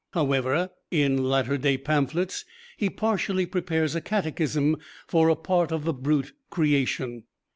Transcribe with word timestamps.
However, 0.13 0.71
in 0.89 1.25
"Latter 1.29 1.59
Day 1.59 1.77
Pamphlets" 1.77 2.43
he 2.75 2.89
partially 2.89 3.45
prepares 3.45 3.93
a 3.93 4.01
catechism 4.01 4.77
for 5.05 5.29
a 5.29 5.35
part 5.35 5.71
of 5.71 5.83
the 5.83 5.93
brute 5.93 6.33
creation. 6.49 7.25